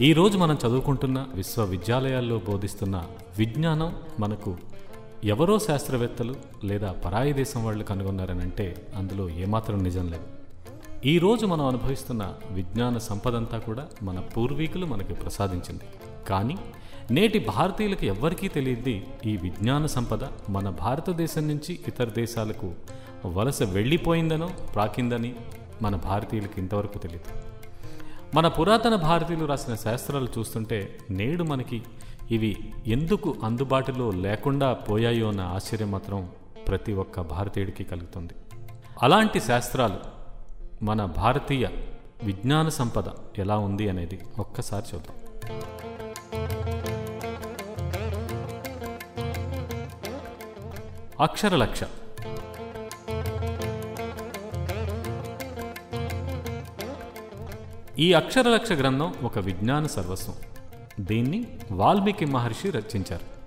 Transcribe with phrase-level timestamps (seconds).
[0.00, 3.04] ఈ రోజు మనం చదువుకుంటున్న విశ్వవిద్యాలయాల్లో బోధిస్తున్న
[3.38, 4.56] విజ్ఞానం మనకు
[5.24, 6.34] ఎవరో శాస్త్రవేత్తలు
[6.64, 10.22] లేదా పరాయి దేశం వాళ్ళు కనుగొన్నారనంటే అందులో ఏమాత్రం నిజం లేదు.
[11.04, 15.84] ఈ రోజు మనం అనుభవిస్తున్న విజ్ఞాన సంపదంతా కూడా మన పూర్వీకులు మనకి ప్రసాదించింది.
[16.28, 16.56] కానీ
[17.10, 22.74] నేటి భారతీయులకు ఎవ్వరికీ తెలియదు ఈ విజ్ఞాన సంపద మన భారతదేశం నుంచి ఇతర దేశాలకు
[23.26, 25.34] వలస వెళ్ళిపోయిందనో ప్రాకిందని
[25.82, 27.47] మన భారతీయులకు ఇంతవరకు తెలియదు
[28.34, 31.82] మన పురాతన భారతీయులు రాసిన శాస్త్రాలు చూస్తుంటే నేడు మనకి
[32.30, 36.28] ఇవి ఎందుకు అందుబాటులో లేకుండా పోయాయో అన్న ఆశ్చర్యం మాత్రం
[36.68, 38.32] ప్రతి ఒక్క భారతీయుడికి కలుగుతుంది.
[39.02, 39.98] అలాంటి శాస్త్రాలు
[40.84, 41.68] మన భారతీయ
[42.22, 43.04] విజ్ఞాన సంపద
[43.38, 45.16] ఎలా ఉంది అనేది ఒక్కసారి చూద్దాం.
[51.20, 51.80] అక్షరలక్ష
[58.00, 60.34] ఈ అక్షరలక్ష గ్రంథం ఒక విజ్ఞాన సర్వస్వం.
[61.00, 63.38] దీన్ని వాల్మీకి మహర్షి రచించారు.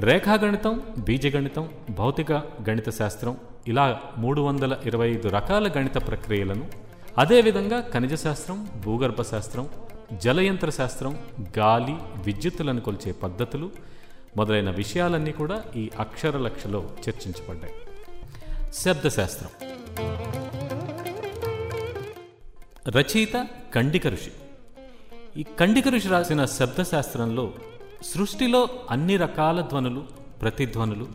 [0.00, 2.32] రేఖాగణితం బీజగణితం భౌతిక
[2.70, 3.36] గణిత శాస్త్రం
[3.68, 6.68] ఇలా మూడు వందల ఇరవై ఐదు రకాల గణిత ప్రక్రియలను
[7.18, 9.68] అదేవిధంగా ఖనిజ శాస్త్రం భూగర్భ శాస్త్రం
[10.12, 11.18] జలయంత్ర శాస్త్రం
[11.58, 13.70] గాలి విద్యుత్తులను కొలిచే పద్ధతులు
[14.36, 17.74] మొదలైన విషయాలన్నీ కూడా ఈ అక్షరలక్షలో చర్చించబడ్డాయి.
[18.72, 19.71] శబ్దశాస్త్రం.
[22.88, 24.32] రచయిత కండిక ఋషి.
[25.40, 27.52] ఈ కండిక ఋషి రాసిన శబ్దశాస్త్రంలో
[28.02, 30.04] సృష్టిలో అన్ని రకాల ధ్వనులు
[30.42, 31.06] ప్రతిధ్వనులు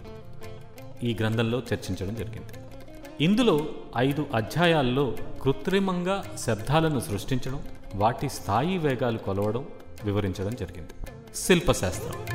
[1.03, 2.53] ఈ గ్రంథంలో చర్చించడం జరిగింది.
[3.23, 3.65] ఇందులో
[3.97, 7.63] ఐదు అధ్యాయాల్లో కృత్రిమంగా శబ్దాలను సృష్టించడం
[7.95, 9.67] వాటి స్థాయి వేగాలు కొలవడం
[10.03, 10.91] వివరించడం జరిగింది.
[11.35, 12.25] శిల్పశాస్త్రం.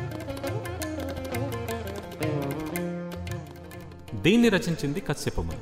[4.23, 5.59] దీన్ని రచించింది కశ్యపముని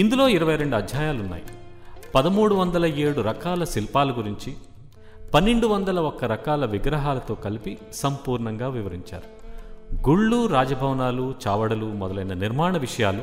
[0.00, 1.42] ఇందులో ఇరవై రెండు అధ్యాయాలున్నాయి.
[2.16, 4.56] పదమూడు వందల ఏడు రకాల శిల్పాల గురించి
[5.34, 9.46] పన్నెండు వందల ఒక్క రకాల విగ్రహాలతో కలిపి సంపూర్ణంగా వివరించారు.
[10.08, 13.22] గుళ్ళు రాజభవనాలు చావడలు మొదలైన నిర్మాణ విషయాలు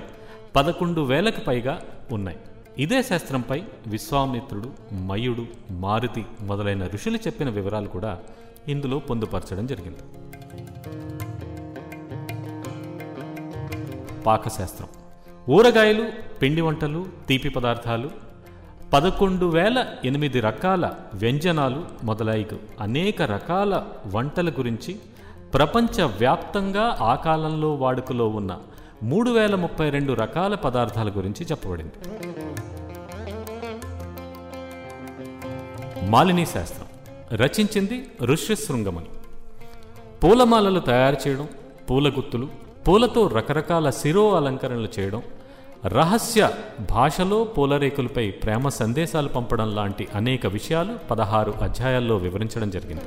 [0.56, 2.38] పదకొండు వేలకు పైగా ఉన్నాయి.
[2.78, 8.20] ఇదే శాస్త్రంపై విశ్వామిత్రుడు మయుడు మారుతి మొదలైన ఋషులు చెప్పిన వివరాలు కూడా
[8.68, 10.00] ఇందులో పొందుపరచడం జరిగింది.
[14.22, 14.88] పాకశాస్త్రం.
[15.50, 16.06] ఊరగాయలు
[16.42, 18.23] పిండి వంటలు తీపి పదార్థాలు
[18.94, 24.96] పదకొండు వేల ఎనిమిది రకాల వ్యంజనాలు మొదలైన అనేక రకాల వంటల గురించి
[25.54, 28.60] ప్రపంచవ్యాప్తంగా ఆ కాలంలో వాడుకలో ఉన్న
[29.04, 31.94] మూడు వేల ముప్పై రెండు రకాల పదార్థాల గురించి చెప్పబడింది.
[36.10, 36.88] మాలిని శాస్త్రం.
[37.40, 39.08] రచించింది ఋష్యశృంగమని.
[40.24, 41.48] పూలమాలలు తయారు చేయడం
[41.90, 42.48] పూల గుత్తులు
[42.88, 45.24] పూలతో రకరకాల శిరో అలంకరణలు చేయడం
[45.86, 46.50] రహస్య
[46.92, 53.04] భాషలో పూలరేకులపై ప్రేమ సందేశాలు పంపడం లాంటి అనేక విషయాలు పదహారు అధ్యాయాల్లో వివరించడం జరిగింది.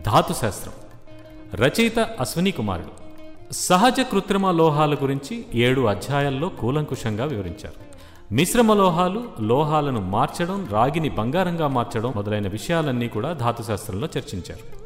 [0.00, 0.72] ధాతుశాస్త్రం.
[1.54, 3.08] రచయిత అశ్విని కుమారుడు.
[3.52, 7.88] సహజ కృత్రిమ లోహాల గురించి ఏడు అధ్యాయాల్లో కూలంకుషంగా వివరించారు.
[8.34, 14.78] మిశ్రమ లోహాలు లోహాలను మార్చడం రాగిని బంగారంగా మార్చడం మొదలైన విషయాలన్నీ కూడా ధాతుశాస్త్రంలో చర్చించారు.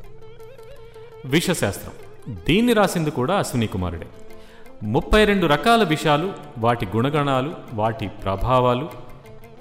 [1.25, 1.93] విషశాస్త్రం.
[2.29, 4.07] దీన్ని రాసింది కూడా అశ్విని కుమారుడే.
[4.83, 8.91] ముప్పై రెండు రకాల విషాలు వాటి గుణగణాలు వాటి ప్రభావాలు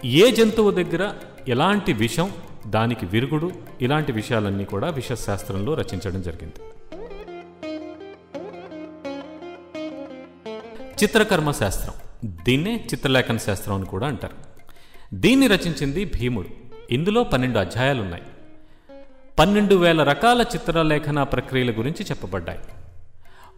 [0.05, 1.13] ఏ జంతువు దగ్గర
[1.47, 2.31] ఎలాంటి విషం
[2.67, 3.51] దానికి విరుగుడు
[3.81, 6.53] ఇలాంటి విషయాలన్నీ కూడా విషశాస్త్రంలో రచించడం జరిగింది.
[11.03, 11.93] చిత్రకర్మ శాస్త్రం.
[12.45, 14.35] దీన్నే చిత్రలేఖన శాస్త్రం అని కూడా అంటారు.
[15.13, 16.47] దీన్ని రచించింది భీముడు.
[16.91, 18.23] ఇందులో పన్నెండు అధ్యాయాలున్నాయి.
[19.39, 22.59] పన్నెండు వేల రకాల చిత్రలేఖన ప్రక్రియల గురించి చెప్పబడ్డాయి.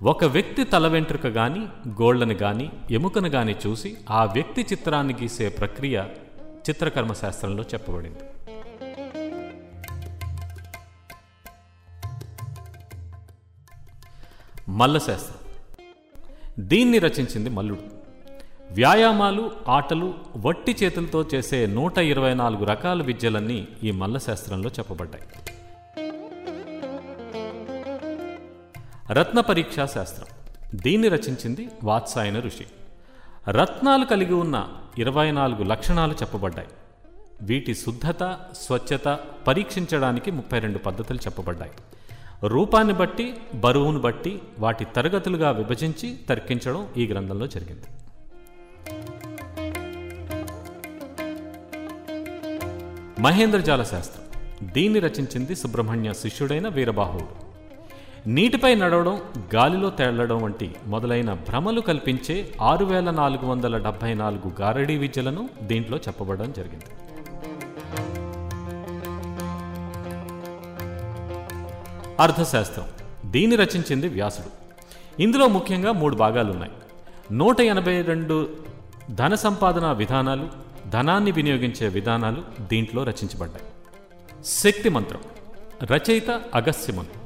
[0.03, 6.03] ఒక వ్యక్తి తల వెంట్రుక గాని గోళ్ళను గాని ఎముకను గాని చూసి ఆ వ్యక్తి చిత్రాన్ని గీసే ప్రక్రియ
[6.69, 8.19] చిత్రకర్మ శాస్త్రంలో చెప్పబడింది.
[14.69, 15.39] మల్లశాస్త్రం
[16.59, 17.81] దీన్ని రచించింది మల్లుడు.
[18.71, 25.23] వ్యాయామాలు ఆటలు వట్టి చేతులతో చేసే నూట ఇరవై నాలుగు రకాల విద్యలన్నీ ఈ మల్లశాస్త్రంలో చెప్పబడ్డాయి.
[29.11, 30.27] రత్న పరీక్షా శాస్త్రం.
[30.75, 32.65] దీన్ని రచించింది వాత్సాయన ఋషి.
[33.51, 34.67] రత్నాలు కలిగి ఉన్న
[34.97, 36.67] ఇరవై నాలుగు లక్షణాలు చెప్పబడ్డాయి.
[37.41, 41.71] వీటి శుద్ధత స్వచ్ఛత పరీక్షించడానికి ముప్పై రెండు పద్ధతులు చెప్పబడ్డాయి.
[42.43, 47.85] రూపాన్ని బట్టి బరువును బట్టి వాటి తరగతులుగా విభజించి తర్కించడం ఈ గ్రంథంలో జరిగింది.
[53.21, 54.23] మహేంద్రజాల శాస్త్రం.
[54.73, 57.42] దీన్ని రచించింది సుబ్రహ్మణ్య శిష్యుడైన వీరబాహువుడు
[58.27, 59.21] నీటిపై నడవడం
[59.55, 65.97] గాలిలో తేలడం వంటి మొదలైన భ్రమలు కల్పించే ఆరు వేల నాలుగు వందల డెబ్బై నాలుగు గారడీ విద్యలను దీంట్లో
[65.97, 66.83] చెప్పబడడం జరిగింది.
[72.19, 72.85] అర్థశాస్త్రం
[73.25, 74.47] దీన్ని రచించింది వ్యాసుడు.
[75.21, 76.71] ఇందులో ముఖ్యంగా మూడు భాగాలున్నాయి.
[77.31, 78.49] నూట ఎనభై రెండు
[79.11, 80.49] ధన సంపాదన విధానాలు
[80.89, 83.65] ధనాన్ని వినియోగించే విధానాలు దీంట్లో రచించబడ్డాయి.
[84.45, 85.21] శక్తి మంత్రం.
[85.83, 87.22] రచయిత అగస్యమును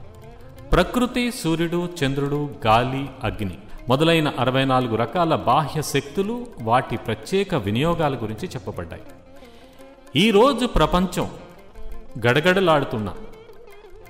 [0.72, 3.58] ప్రకృతి సూర్యుడు చంద్రుడు గాలి అగ్ని
[3.90, 9.02] మొదలైన అరవై నాలుగు రకాల బాహ్య శక్తులు వాటి ప్రత్యేక వినియోగాల గురించి చెప్పబడ్డాయి.
[10.16, 11.30] ఈరోజు ప్రపంచం
[12.28, 13.14] గడగడలాడుతున్న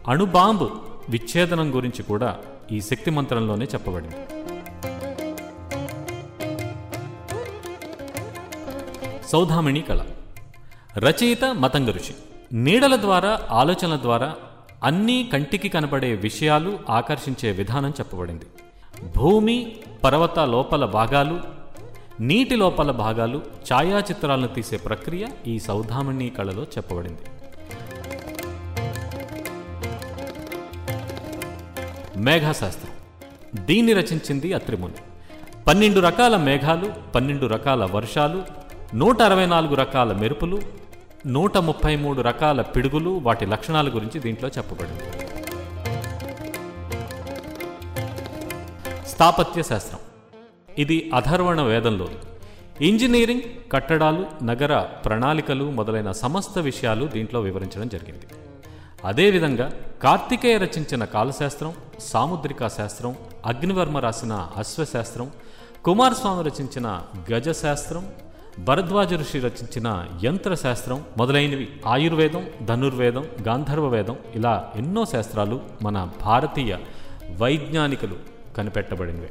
[0.07, 0.69] అణుబాంబు
[1.09, 2.38] విచ్ఛేదనం గురించి కూడా
[2.71, 4.15] ఈ శక్తి మంత్రంలోనే చెప్పబడింది.
[9.27, 10.01] సౌధామిణి కళ
[10.98, 12.15] రచయిత మతంగ ఋషి.
[12.54, 14.36] నీడల ద్వారా ఆలోచనల ద్వారా
[14.84, 18.46] అన్నీ కంటికి కనబడే విషయాలు ఆకర్షించే విధానం చెప్పబడింది.
[19.18, 21.40] భూమి పర్వత లోపల భాగాలు
[22.20, 23.42] నీటి లోపల భాగాలు
[23.74, 27.22] ఛాయాచిత్రాలను తీసే ప్రక్రియ ఈ సౌధామిణి కళలో చెప్పబడింది.
[32.18, 32.92] మేఘాశాస్త్రం.
[33.66, 34.94] దీన్ని రచించింది అత్రిముని.
[35.68, 38.44] పన్నెండు రకాల మేఘాలు పన్నెండు రకాల వర్షాలు
[38.96, 40.62] నూట అరవై నాలుగు రకాల మెరుపులు
[41.28, 45.04] నూట ముప్పై మూడు రకాల పిడుగులు వాటి లక్షణాల గురించి దీంట్లో చెప్పబడింది.
[49.08, 50.00] స్థాపత్య శాస్త్రం.
[50.78, 52.08] ఇది అధర్వణ వేదంలో
[52.82, 53.42] ఇంజనీరింగ్
[53.72, 58.28] కట్టడాలు నగర ప్రణాళికలు మొదలైన సమస్త విషయాలు దీంట్లో వివరించడం జరిగింది.
[59.06, 59.72] అదేవిధంగా
[60.04, 63.16] కార్తికేయ రచించిన కాలశాస్త్రం సాముద్రిక శాస్త్రం
[63.46, 65.32] అగ్నివర్మ రాసిన అశ్వశాస్త్రం
[65.86, 67.02] కుమారస్వామి రచించిన
[67.34, 68.08] గజశాస్త్రం
[68.59, 71.69] భరద్వాజ ఋషి రచించిన యంత్రశాస్త్రం మొదలైనవి.
[71.88, 76.77] ఆయుర్వేదం ధనుర్వేదం గాంధర్వవేదం ఇలా ఎన్నో శాస్త్రాలు మన భారతీయ
[77.38, 78.15] వైజ్ఞానికులు
[78.57, 79.27] కనిపెట్టబడినవి.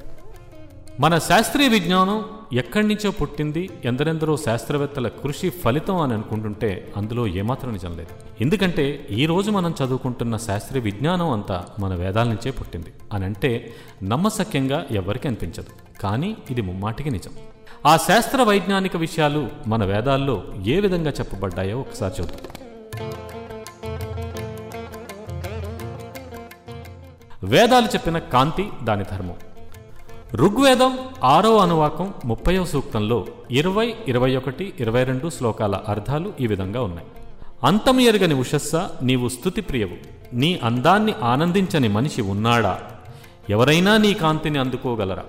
[1.00, 7.96] మన శాస్త్రీయ విజ్ఞానం ఎక్కడి నుంచో పుట్టింది ఎందరెందరో శాస్త్రవేత్తల కృషి ఫలితం అని అనుకుంటుంటే అందులో ఏమాత్రం నిజం
[7.96, 8.43] లేదు.
[8.43, 12.93] ఎందుకంటే ఈరోజు మనం చదువుకుంటున్న శాస్త్రీయ విజ్ఞానం అంతా మన వేదాల నుంచే పుట్టింది.
[13.12, 15.86] అని అంటే నమ్మసక్యంగా ఎవరికి అనిపించదు.
[16.01, 17.31] కానీ ఇది ముమ్మాటికి నిజం.
[17.87, 22.41] ఆ శాస్త్ర వైజ్ఞానిక విషయాలు మన వేదాల్లో ఏ విధంగా చెప్పబడ్డాయో ఒకసారి చూద్దాం.
[27.45, 29.35] వేదాలు చెప్పిన కాంతి దాని ధర్మం.
[30.35, 37.09] ఋగ్వేదం ఆరో అనువాకం ముప్పయో సూక్తంలో ఇరవై ఇరవై ఒకటి ఇరవై రెండు శ్లోకాల అర్థాలు ఈ విధంగా ఉన్నాయి.
[37.65, 39.97] అంతం ఎరగని ఉషస్స నీవు స్థుతి ప్రియవు.
[40.35, 42.81] నీ అందాన్ని ఆనందించని మనిషి ఉన్నాడా?
[43.51, 45.25] ఎవరైనా నీ కాంతిని అందుకోగలరా?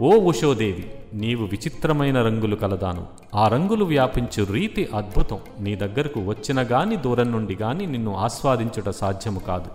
[0.00, 3.06] ఓ ఉషోదేవి నీవు విచిత్రమైన రంగులు కలదాను.
[3.34, 5.38] ఆ రంగులు వ్యాపించు రీతి అద్భుతం.
[5.60, 9.70] నీ దగ్గరకు వచ్చిన గాని దూరం నుండి గాని నిన్ను ఆస్వాదించుట సాధ్యము కాదు.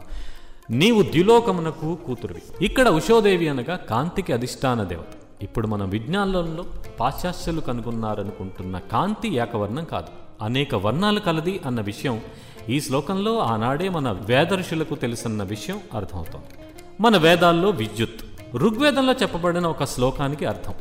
[0.72, 2.66] నీవు ద్యులోకమునకు కూతురువి.
[2.66, 5.44] ఇక్కడ ఉషోదేవి అనగా కాంతికి అధిష్టాన దేవత.
[5.44, 6.66] ఇప్పుడు మన విజ్ఞానంలో
[7.00, 10.08] పాశ్చాత్యులు కనుగొన్నారనుకుంటున్న కాంతి ఏకవర్ణం కాదు.
[10.46, 12.22] అనేక వర్ణాలు కలది అన్న విషయం
[12.70, 16.64] ఈ శ్లోకంలో ఆనాడే మన వేదర్షులకు తెలుసన్న విషయం అర్థమవుతోంది.
[17.02, 20.74] మన వేదాల్లో విద్యుత్ ఋగ్వేదంలో చెప్పబడిన ఒక శ్లోకానికి అర్థం.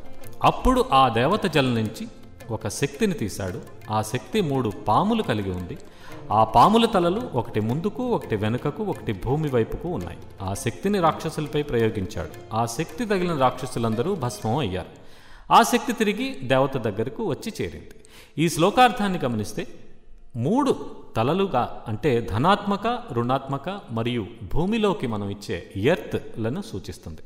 [0.44, 2.08] అప్పుడు ఆ దేవత జలం నుంచి
[2.50, 3.60] ఒక శక్తిని తీశాడు.
[3.90, 5.78] ఆ శక్తి మూడు పాములు కలిగి ఉంది.
[6.32, 10.18] ఆ పాముల తలలు ఒకటి ముందుకు ఒకటి వెనుకకు ఒకటి భూమి వైపుకు ఉన్నాయి.
[10.42, 12.56] ఆ శక్తిని రాక్షసులపై ప్రయోగించాడు.
[12.56, 14.88] ఆ శక్తి తగిలిన రాక్షసులందరూ భస్మం అయ్యారు.
[15.52, 17.90] ఆ శక్తి తిరిగి దేవత దగ్గరకు వచ్చి చేరింది.
[18.38, 19.66] ఈ శ్లోకార్థాన్ని గమనిస్తే
[20.36, 20.76] మూడు
[21.16, 27.20] తలలుగా అంటే ధనాత్మక రుణాత్మక మరియు భూమిలోకి మనం ఇచ్చే ఎర్త్లను సూచిస్తుంది.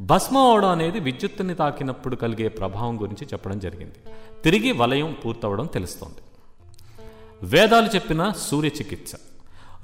[0.00, 3.94] భస్మం అవడం అనేది విద్యుత్తుని తాకినప్పుడు కలిగే ప్రభావం గురించి చెప్పడం జరిగింది.
[4.44, 6.16] తిరిగి వలయం పూర్తవడం తెలుస్తోంది.
[7.42, 9.12] వేదాలు చెప్పిన సూర్య చికిత్స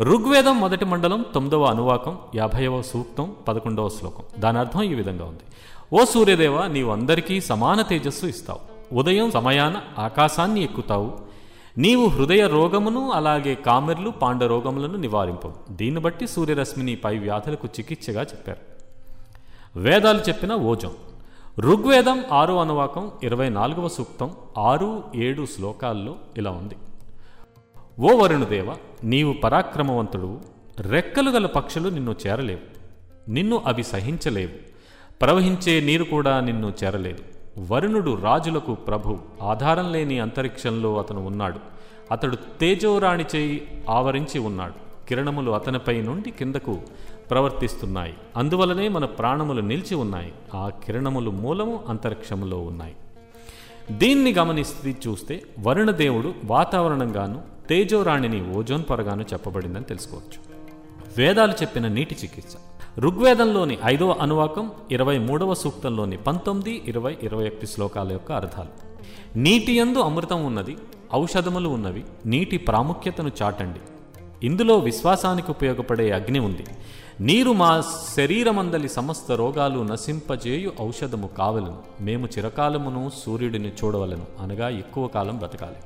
[0.00, 4.22] ఋగ్వేదం మొదటి మండలం తొమ్మిదవ అనువాకం యాభైవ సూక్తం పదకొండవ శ్లోకం.
[4.38, 5.40] దాని అర్థం ఈ విధంగా ఉంది.
[5.92, 8.94] ఓ సూర్యదేవ నీవు అందరికీ సమాన తేజస్సు ఇస్తావు.
[8.94, 11.18] ఉదయం సమయాన ఆకాశాన్ని ఎక్కుతావు.
[11.78, 18.75] నీవు హృదయ రోగమును అలాగే కామెర్లు పాండరోగములను నివారింపు దీన్ని బట్టి సూర్యరశ్మిని పై వ్యాధులకు చికిత్సగా చెప్పారు.
[19.76, 20.90] వేదాలు చెప్పిన ఓజం.
[21.58, 26.74] ఋగ్వేదం ఆరు అనువాకం ఇరవై నాలుగవ సూక్తం ఆరు ఏడు శ్లోకాల్లో ఇలా ఉంది.
[28.00, 30.40] ఓ వరుణుదేవ నీవు పరాక్రమవంతుడు
[30.80, 32.60] రెక్కలు గల పక్షులు నిన్ను చేరలేవు.
[33.30, 34.50] నిన్ను అవి సహించలేవు.
[35.22, 37.22] ప్రవహించే నీరు కూడా నిన్ను చేరలేదు.
[37.72, 41.58] వరుణుడు రాజులకు ప్రభు ఆధారం లేని అంతరిక్షంలో అతను ఉన్నాడు.
[42.12, 44.85] అతడు తేజోరాణి చేయి ఆవరించి ఉన్నాడు.
[45.08, 46.78] కిరణములు అతనిపై నుండి కిందకు
[47.30, 48.14] ప్రవర్తిస్తున్నాయి.
[48.36, 50.32] అందువలనే మన ప్రాణములు నిలిచి ఉన్నాయి.
[50.54, 52.96] ఆ కిరణములు మూలము అంతరిక్షములో ఉన్నాయి.
[53.90, 60.56] దీన్ని గమనిస్తే చూస్తే వరుణదేవుడు వాతావరణంగాను తేజోరాణిని ఓజోన్ పొరగాను చెప్పబడిందని తెలుసుకోవచ్చు.
[61.16, 62.56] వేదాలు చెప్పిన నీటి చికిత్స.
[62.98, 68.68] ఋగ్వేదంలోని ఐదవ అనువాకం ఇరవై మూడవ సూక్తంలోని పంతొమ్మిది ఇరవై ఇరవై ఒకటి శ్లోకాల యొక్క అర్థాలు.
[69.38, 70.76] నీటి యందు అమృతం ఉన్నది
[71.14, 73.78] ఔషధములు ఉన్నవి నీటి ప్రాముఖ్యతను చాటండి.
[74.42, 76.64] ఇందులో విశ్వాసానికి ఉపయోగపడే అగ్ని ఉంది.
[77.20, 77.82] నీరు మా
[78.16, 81.78] శరీరమందలి సమస్త రోగాలు నశింపజేయు ఔషధము కావలను.
[82.00, 84.26] మేము చిరకాలమును సూర్యుడిని చూడవలను.
[84.40, 85.76] అనగా ఎక్కువ కాలం బ్రతకాలి.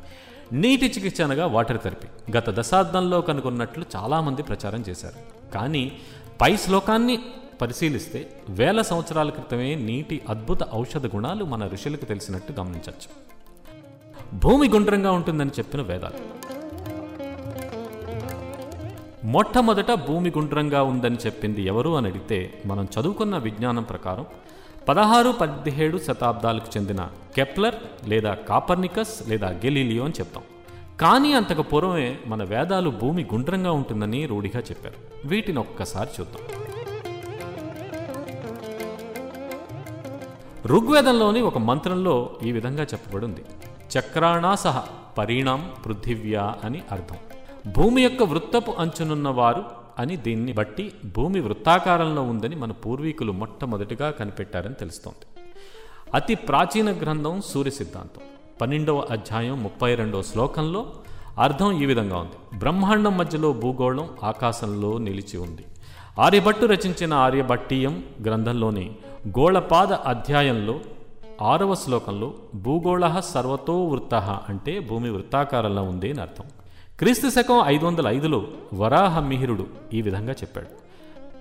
[0.60, 2.32] నీటి చికిత్స అనగా వాటర్ థెరపీ.
[2.38, 5.50] గత దశాబ్దంలో కనుగొన్నట్లు చాలామంది ప్రచారం చేశారు.
[5.52, 5.92] కానీ
[6.40, 7.18] పై శ్లోకాన్ని
[7.60, 13.30] పరిశీలిస్తే వేల సంవత్సరాల క్రితమే నీటి అద్భుత ఔషధ గుణాలు మన ఋషులకు తెలిసినట్టు గమనించవచ్చు.
[14.38, 16.40] భూమి గుండ్రంగా ఉంటుందని చెప్పిన వేదాలు.
[19.24, 24.26] మొట్టమొదట భూమి గుండ్రంగా ఉందని చెప్పింది ఎవరు అని అడిగితే మనం చదువుకున్న విజ్ఞానం ప్రకారం
[24.88, 27.74] పదహారు పదిహేడు శతాబ్దాలకు చెందిన కెప్లర్
[28.08, 30.42] లేదా కాపర్నికస్ లేదా గెలీలియో అని చెప్తాం.
[31.00, 35.28] కానీ అంతకు పూర్వమే మన వేదాలు భూమి గుండ్రంగా ఉంటుందని రూఢిగా చెప్పారు.
[35.28, 36.42] వీటిని ఒక్కసారి చూద్దాం.
[40.66, 43.44] ఋగ్వేదంలోని ఒక మంత్రంలో ఈ విధంగా చెప్పబడి ఉంది
[43.98, 44.84] చక్రాణాసహ
[45.18, 47.16] పరిణాం పృథివ్యా అని అర్థం.
[47.66, 49.64] భూమి యొక్క వృత్తపు అంచునున్న వారు
[49.98, 55.40] అని దీన్ని బట్టి భూమి వృత్తాకారంలో ఉందని మన పూర్వీకులు మొట్టమొదటిగా కనిపెట్టారని తెలుస్తోంది.
[56.14, 58.22] అతి ప్రాచీన గ్రంథం సూర్య సిద్ధాంతం.
[58.60, 60.92] పన్నెండవ అధ్యాయం ముప్పై రెండవ శ్లోకంలో
[61.38, 62.58] అర్థం ఈ విధంగా ఉంది.
[62.58, 65.64] బ్రహ్మాండం మధ్యలో భూగోళం ఆకాశంలో నిలిచి ఉంది.
[66.18, 68.92] ఆర్యభట్టు రచించిన ఆర్యభట్టీయం గ్రంథంలోని
[69.28, 70.80] గోళపాద అధ్యాయంలో
[71.42, 74.14] ఆరవ శ్లోకంలో భూగోళ సర్వతో వృత్త
[74.48, 76.44] అంటే భూమి వృత్తాకారంలో ఉంది అని అర్థం.
[77.00, 80.66] క్రీస్తు శకం ఐదు వందల ఐదులో వరాహమిహిరుడు ఈ విధంగా చెప్పాడు.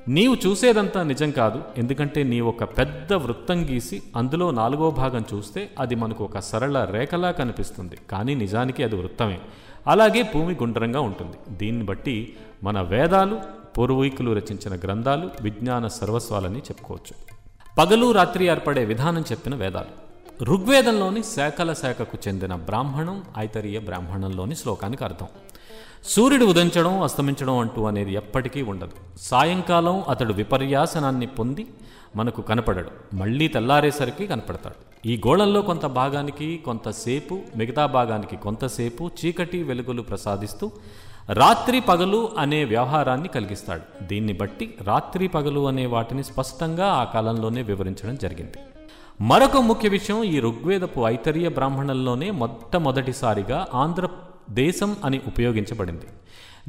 [0.09, 5.95] నీవు చూసేదంతా నిజం కాదు ఎందుకంటే నీ ఒక పెద్ద వృత్తం గీసి అందులో నాలుగో భాగం చూస్తే అది
[5.95, 9.39] మనకు ఒక సరళ రేఖలా కనిపిస్తుంది కానీ నిజానికి అది వృత్తమే.
[9.87, 11.57] అలాగే భూమి గుండ్రంగా ఉంటుంది.
[11.57, 13.39] దీన్ని బట్టి మన వేదాలు
[13.77, 17.35] పూర్వీకులు రచించిన గ్రంథాలు విజ్ఞాన సర్వస్వాలని చెప్పుకోవచ్చు.
[17.77, 20.09] పగలు రాత్రి ఏర్పడే విధానం చెప్పిన వేదాలు.
[20.43, 25.27] ఋగ్వేదంలోని శాఖల శాఖకు చెందిన బ్రాహ్మణం ఐతరీయ బ్రాహ్మణంలోని శ్లోకానికి అర్థం.
[26.03, 28.91] సూర్యుడు ఉదయించడం అస్తమించడం అంటూ అనేది ఎప్పటికీ ఉండదు.
[29.21, 31.67] సాయంకాలం అతడు విపర్యాసనాన్ని పొంది
[32.15, 33.15] మనకు కనపడడు.
[33.15, 35.07] మళ్ళీ తెల్లారేసరికి కనపడతాడు.
[35.07, 40.71] ఈ గోళంలో కొంత భాగానికి కొంతసేపు మిగతా భాగానికి కొంతసేపు చీకటి వెలుగులు ప్రసాదిస్తూ
[41.29, 44.03] రాత్రి పగలు అనే వ్యవహారాన్ని కలిగిస్తాడు.
[44.03, 48.57] దీన్ని బట్టి రాత్రి పగలు అనే వాటిని స్పష్టంగా ఆ కాలంలోనే వివరించడం జరిగింది.
[49.21, 54.07] మరొక ముఖ్య విషయం ఈ ఋగ్వేదపు ఐతరీయ బ్రాహ్మణంలోనే మొట్టమొదటిసారిగా ఆంధ్ర
[54.49, 56.07] దేశం అని ఉపయోగించబడింది.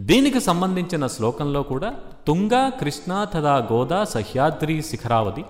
[0.00, 1.94] దీనికి సంబంధించిన శ్లోకంలో కూడా
[2.26, 5.44] తుంగ కృష్ణ తదా గోదా సహ్యాద్రి శిఖరావతి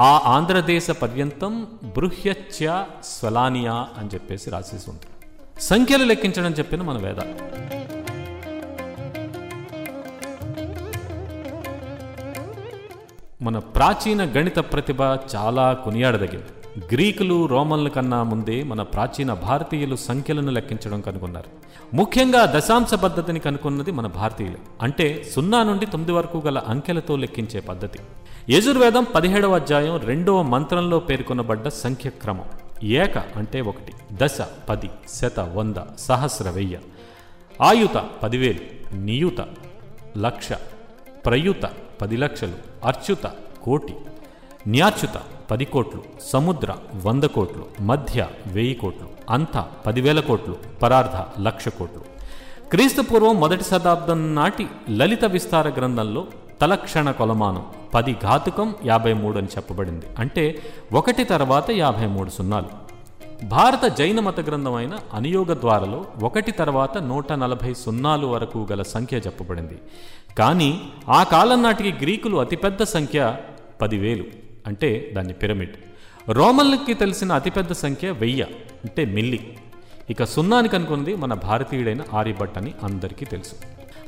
[0.00, 5.06] ఆ ఆంధ్రదేశ పర్యంతం బృహ్యచ స్వలానియా అని చెప్పేసి రాసేసి ఉంది.
[5.60, 7.34] సంఖ్యలు లెక్కించడం చెప్పిన మన వేదాలు
[13.42, 16.57] మన ప్రాచీన గణిత ప్రతిభ చాలా కొనియాడదగింది.
[16.78, 21.50] గ్రీకులు రోమన్ల కన్నా ముందే మన ప్రాచీన భారతీయులు సంఖ్యలను లెక్కించడం కనుగొన్నారు.
[21.96, 24.56] ముఖ్యంగా దశాంశ పద్ధతిని కనుగొన్నది మన భారతీయులు.
[24.82, 27.98] అంటే సున్నా నుండి తొమ్మిది వరకు గల అంకెలతో లెక్కించే పద్ధతి.
[28.50, 32.44] యజుర్వేదం పదిహేడవ అధ్యాయం రెండవ మంత్రంలో పేర్కొనబడ్డ సంఖ్య క్రమం
[32.82, 36.78] ఏక అంటే ఒకటి దశ పది శత వంద సహస్ర వెయ్య
[37.62, 39.46] ఆయుత పదివేలు నియుత
[40.18, 40.52] లక్ష
[41.26, 41.70] ప్రయుత
[42.02, 43.30] పది లక్షలు అర్చుత
[43.62, 43.94] కోటి
[44.66, 46.74] న్యాచ్యుత పది కోట్లు సముద్ర
[47.06, 52.00] వంద కోట్లు మధ్య వెయ్యి కోట్లు అంత పదివేల కోట్లు పరార్థ లక్ష కోట్లు.
[52.70, 56.26] క్రీస్తుపూర్వం మొదటి శతాబ్దం నాటి లలిత విస్తార గ్రంథంలో
[56.60, 60.06] తలక్షణ కొలమానం పది ఘాతుకం యాభై మూడు అని చెప్పబడింది.
[60.18, 60.62] అంటే
[60.92, 62.88] ఒకటి తర్వాత యాభై మూడు సున్నాలు.
[63.46, 69.78] భారత జైన మత గ్రంథమైన అనియోగ ద్వారలో ఒకటి తర్వాత నూట నలభై సున్నాలు వరకు గల సంఖ్య చెప్పబడింది.
[70.38, 73.36] కానీ ఆ కాలం నాటికి గ్రీకులు అతిపెద్ద సంఖ్య
[73.80, 74.47] పదివేలు.
[74.68, 75.76] అంటే దాన్ని పిరమిడ్.
[76.28, 78.42] రోమన్లకి తెలిసిన అతిపెద్ద సంఖ్య వెయ్య
[78.84, 79.58] అంటే మిల్లి.
[80.10, 83.52] ఇక సున్నానికి అనుకున్నది మన భారతీయుడైన ఆర్యభట్ అని అందరికీ తెలుసు.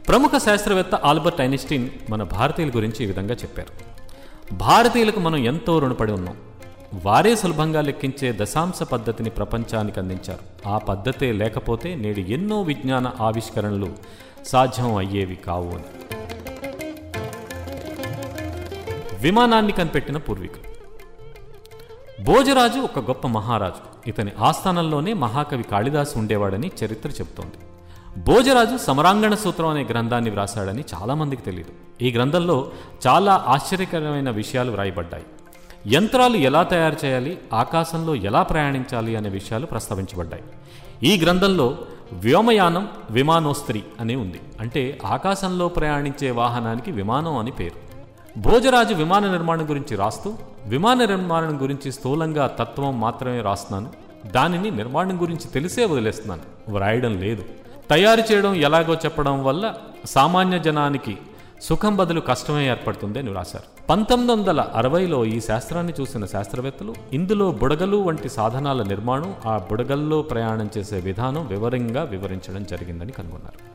[0.08, 3.90] ప్రముఖ శాస్త్రవేత్త ఆల్బర్ట్ ఐన్స్టీన్ మన భారతీయుల గురించి ఈ విధంగా చెప్పారు.
[4.54, 6.36] భారతీయులకు మనం ఎంతో రుణపడి ఉన్నాం.
[7.04, 10.68] వారే సులభంగా లెక్కించే దశాంశ పద్ధతిని ప్రపంచానికి అందించారు.
[10.68, 13.92] ఆ పద్ధతే లేకపోతే నేడు ఎన్నో విజ్ఞాన ఆవిష్కరణలు
[14.46, 16.09] సాధ్యం అయ్యేవి కావు అని.
[19.20, 20.70] విమానాన్ని కనిపెట్టిన పూర్వీకులు.
[22.24, 24.08] భోజరాజు ఒక గొప్ప మహారాజు.
[24.08, 27.52] ఇతని ఆస్థానంలోనే మహాకవి కాళిదాసు ఉండేవాడని చరిత్ర చెబుతోంది.
[28.20, 32.70] భోజరాజు సమరాంగణ సూత్రం అనే గ్రంథాన్ని వ్రాసాడని చాలామందికి తెలియదు ఈ గ్రంథంలో
[33.06, 35.24] చాలా ఆశ్చర్యకరమైన విషయాలు వ్రాయబడ్డాయి.
[35.94, 40.42] యంత్రాలు ఎలా తయారు చేయాలి ఆకాశంలో ఎలా ప్రయాణించాలి అనే విషయాలు ప్రస్తావించబడ్డాయి.
[41.02, 41.78] ఈ గ్రంథంలో
[42.12, 44.40] వ్యోమయానం విమానోస్త్రి అని ఉంది.
[44.60, 47.89] అంటే ఆకాశంలో ప్రయాణించే వాహనానికి విమానం అని పేరు.
[48.38, 50.34] భోజరాజు విమాన నిర్మాణం గురించి రాస్తూ
[50.66, 53.90] విమాన నిర్మాణం గురించి స్థూలంగా తత్వం మాత్రమే రాస్తున్నాను.
[54.30, 56.72] దానిని నిర్మాణం గురించి తెలిసే వదిలేస్తున్నాను.
[56.72, 57.44] వ్రాయడం లేదు.
[57.90, 61.18] తయారు చేయడం ఎలాగో చెప్పడం వల్ల సామాన్య జనానికి
[61.62, 63.86] సుఖం బదులు కష్టమే ఏర్పడుతుంది అని రాశారు.
[63.86, 70.70] పంతొమ్మిది వందల అరవైలో ఈ శాస్త్రాన్ని చూసిన శాస్త్రవేత్తలు ఇందులో బుడగలు వంటి సాధనాల నిర్మాణం ఆ బుడగల్లో ప్రయాణం
[70.78, 73.69] చేసే విధానం వివరంగా వివరించడం జరిగిందని కనుగొన్నారు.